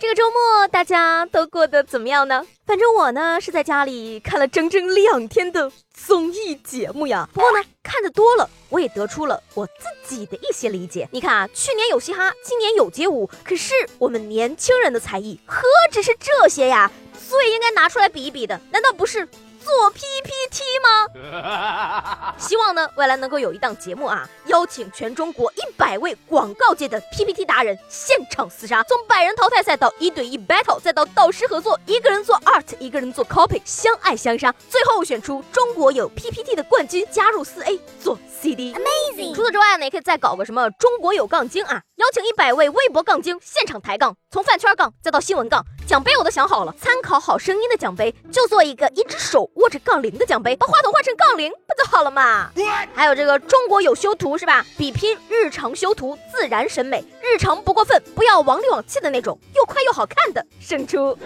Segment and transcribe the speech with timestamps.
[0.00, 2.44] 这个周末大家都过得怎么样呢？
[2.66, 7.28] 反正我呢是在家里看了整整两天的综艺节目呀。
[7.32, 11.08] 不过呢，看的多了，我也得出了我自己的一些理解。
[11.12, 16.90] 你看啊，去年有嘻哈，今年有街舞，可是我们年轻人的才艺何止是这些呀？
[17.28, 19.26] 最应该拿出来比一比的，难道不是？
[19.64, 22.34] 做 PPT 吗？
[22.38, 39.34] 希望呢，未来能够有一档节目啊，邀请全中国一百位广告界的 PPT 达人现场厮杀，从百人淘汰赛到一对一 battle，再到导师合作，一个人做 art，一个人做 copy，相爱相杀，最后选出中国有 PPT 的冠军，加入四 A 做 CD，amazing。
[39.34, 45.64] 除此之外呢，也可以再搞个什么中国有杠精啊，邀请一百位微博杠精现场抬杠，从饭圈杠再到新闻杠。
[45.86, 52.50] 奖杯我都想好了，参考好声音的奖杯就做一个一只手握着杠铃的奖杯，把话筒换成杠铃不就好了嘛？
[52.94, 54.64] 还有这个中国有修图是吧？
[54.78, 61.16] 比拼日常修图，自然审美，日常不过分，不要往里往气的那种，又快又好看的胜出。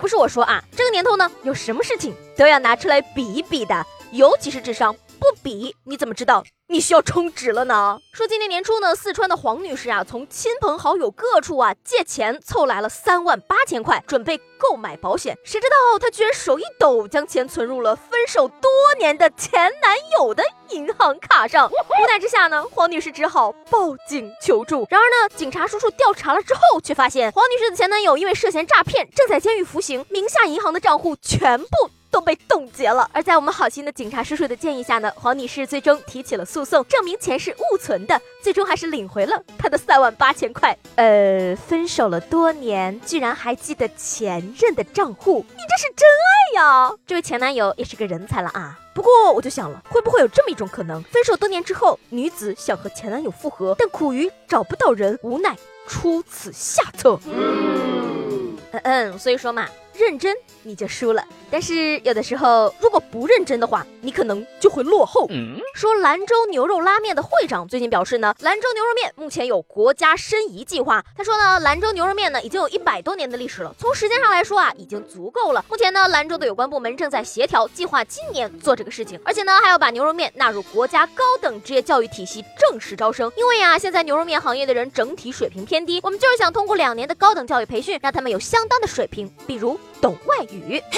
[0.00, 6.42] 不是我说啊，这个年头呢，有什么事情都要拿出来比一比的，尤其是智商，不比你怎么知道？
[6.70, 7.98] 你需要充值了呢。
[8.12, 15.36] 说今年年初呢，四川的黄女士啊，从亲朋好友各处啊借钱凑来了三万八千块，准备购买保险。
[15.42, 21.68] 谁知道她居然手一抖，将钱存入了分手多年的前男友的银行卡上。
[21.68, 24.86] 无奈之下呢，黄女士只好报警求助。
[24.88, 31.90] 然而呢，警察叔叔调查了之后，却发现黄女士的前男友因为涉嫌诈骗，正在监狱服刑，名下银行的账户全部。
[32.10, 33.08] 都被冻结了。
[33.12, 40.76] 而在我们好心的警察叔叔的建议下呢，黄女士最终提起了诉讼，证明钱是误存的，最终还是领回了她的三万八千块。
[40.96, 46.92] 呃，分手了多年，居然还记得前任的账户，你这是真爱呀！
[47.06, 48.78] 这位前男友也是个人才了啊。
[48.92, 55.56] 不过我就想了，会不会有这么一种可能，分手多年之后，女子想和前男友复合，但苦于找不到人，无奈
[55.86, 57.18] 出此下策。
[57.24, 59.68] 嗯嗯，所以说嘛。
[59.98, 65.28] 认真你就输了，但是有的时候如果不认真的话，你可能就会落后。
[65.74, 71.04] 说兰州牛肉拉面的会长最近表示呢，兰州牛肉面目前有国家申遗计划。
[71.16, 75.64] 他说呢，兰州牛肉面呢已经有一百多年的历史了，从时间上来说啊已经足够了。
[75.68, 83.30] 目前呢，兰州的有关部门正在协调计划，今年做这个事情，而且呢还要把牛肉面纳入国家高等职业教育体系正式招生。
[83.36, 89.78] 因为呀，现在牛肉面行业的人整体水平偏低，我们就是想通过两年的高等教育培训，让他们有相当的水平，比如。
[90.00, 90.82] 懂外语，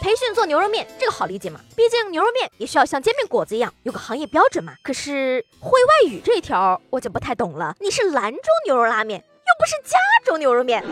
[0.00, 1.60] 培训做牛肉面，这个好理解嘛？
[1.76, 4.74] 毕竟牛肉面也需要像煎饼果子一样有个行业标准嘛。
[4.82, 7.74] 可是会外语这一条我就不太懂了。
[7.80, 9.24] 你是兰州牛肉拉面，
[9.58, 10.82] 不是加州牛肉面。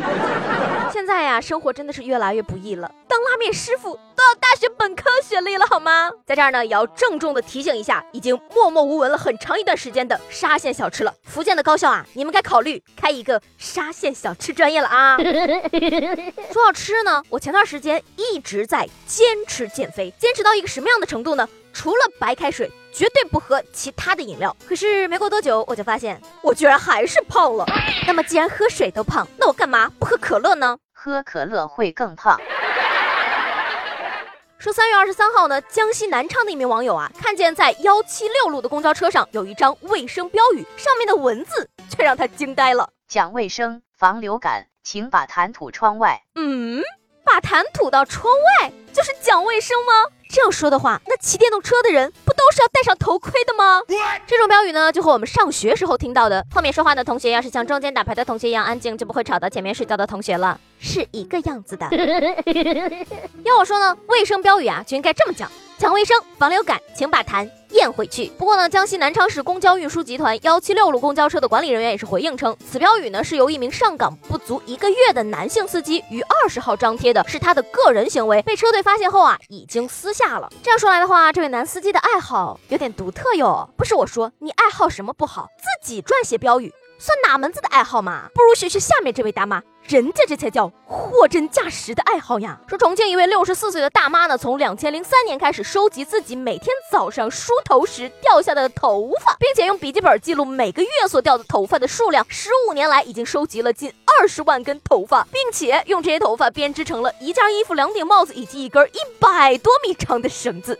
[0.92, 2.90] 现在呀，生活真的是越来越不易了。
[3.08, 6.10] 当拉面师傅都要大学本科学历了，好吗？
[6.26, 11.14] 在这儿呢，也要郑重的提醒一下，已经默默无闻了很长一段时间的沙县小吃了。
[11.24, 15.16] 福建的高校啊，你们该考虑开一个沙县小吃专业了啊。
[16.52, 21.48] 说到吃呢，我前段时间一直在坚持减肥，坚持到一个什么样的程度呢？
[21.72, 24.54] 除了白开水，绝对不喝其他的饮料。
[24.68, 27.64] 可是没过多久，我就发现我居然还是胖了。
[28.06, 30.78] 那么既然喝水都胖，那我干嘛不喝可乐呢？
[30.92, 32.38] 喝可乐会更胖。
[34.58, 46.22] 说三月二十三号呢，江西南昌的一名网友啊，看见在幺七六路的公交车上有一张卫生标语，上面的文字却让他惊呆了：讲卫生，防流感，请把痰吐窗外。
[46.34, 46.82] 嗯。
[47.22, 49.92] 把痰吐到窗外就是讲卫生吗？
[50.32, 53.82] 这样说的话，那骑电动车的人不都是要戴上头盔的吗？
[54.28, 61.88] 这种标语呢，就和我们上学时候听到的后面说话的同学要是像中间打牌的同学一样安静，就不会吵到前面睡觉的同学了，是一个样子的。
[63.42, 65.50] 要我说呢，卫生标语啊就应该这么讲：
[65.80, 67.50] 讲卫生，防流感，请把痰。
[67.70, 68.26] 咽回去。
[68.36, 80.52] 不过呢，江西南昌市公交运输集团幺七六路公交车的管理人员也是回应称，此标语呢是由一名上岗不足一个月的男性司机于二十号张贴的，是他的个人行为，被车队发现后啊，已经撕下了。
[80.62, 83.66] 这样说来的话，这位男司机的爱好有点独特哟。
[83.78, 86.70] 不是我说，你爱好什么不好，自己撰写标语。
[86.98, 88.28] 算哪门子的爱好嘛？
[88.34, 92.56] 不如学学下面这位大妈，人家这才叫货真价实的爱好呀！
[92.68, 102.24] 说重庆一位六十四岁的大妈呢，从两千零三年开始收集自己每天早上梳头时掉下的头发，并且用笔记本记录每个月所掉的头发的数量。
[102.28, 110.78] 十五年来，已经收集了近二十万根头发，并且用这些头发编织成了一件衣服、两顶帽子以及一根一百多米长的绳子。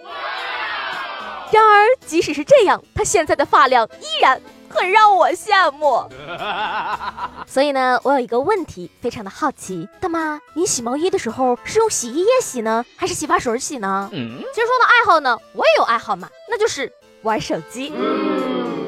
[1.52, 6.05] 然而，即使是这样，他现在的发量依然很让我羡慕。
[7.47, 14.08] 所以呢，我有一个问题，非常的好奇，大妈，你洗毛衣的时候是用洗衣液洗呢，还是洗发水洗呢？
[14.12, 16.93] 其实说到爱好呢，我也有爱好嘛，那就是
[17.23, 17.93] 玩手机。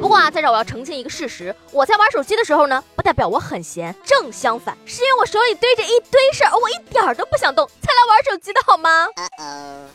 [0.01, 9.09] 不过啊，在这我要澄清一个事实，我在玩手机的时候呢，不代表我很闲，正相反，是因为我手里堆着一堆事儿，而我一点儿都不想动，才来玩手机的好吗？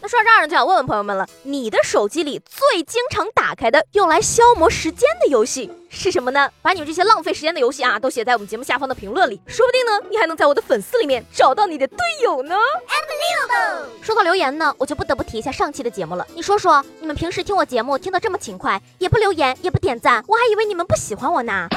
[0.02, 6.52] 那说到这儿呢，就想问问朋友们了，你的手机里最经常打开的用来消磨时间的游戏是什么呢？
[6.62, 12.58] 把你们这些浪费时间的游戏啊，都写在我们节目下方的评论里，说不定呢，你还能在我的粉丝里面找到你的队友呢。
[14.02, 16.28] 说到留言呢，我就不得不提一下上期的节目了。
[16.36, 21.70] 你说说，你们平时听我节目听得这么勤快，也不留言，也不点赞，我还以为你们不喜欢我呢。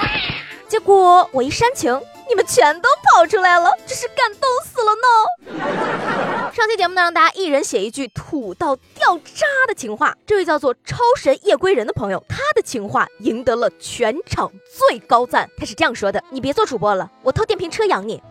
[0.70, 6.52] 结果我一煽情，你们全都跑出来了，真是感动死了呢。
[6.54, 10.16] 上期节目呢，让大家一人写一句土到掉渣的情话。
[10.24, 15.50] 这位叫做超神夜归人的朋友，他的情话赢得了全场最高赞。
[15.58, 18.22] 他是这样说的：“你别做主播了，我偷电瓶车养你。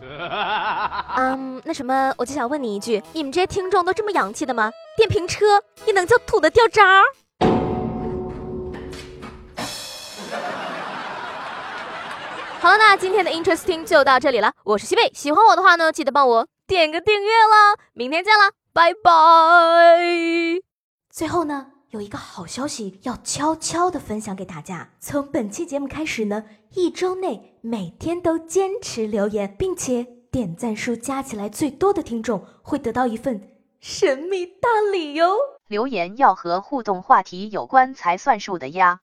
[1.18, 4.72] 嗯，那什么，我就想问你一句，你们这些听众都这么洋气的吗？
[4.96, 7.02] 电瓶车也能叫土的掉渣？
[12.60, 14.52] 好了，那今天的 Interesting 就到这里了。
[14.64, 17.74] 我是西贝，喜欢我的话呢，记得帮我点个订阅啦。
[17.94, 20.60] 明天见啦，拜拜。
[21.08, 24.90] 最后呢，有一个好消息要悄悄的分享给大家。
[25.00, 33.40] 从本期节目开始呢，一周内每天都坚持留言，并且点赞数加起来最多的听众会得到一份
[33.80, 35.34] 神秘大礼哟。
[35.66, 39.00] 留言要和互动话题有关才算数的呀。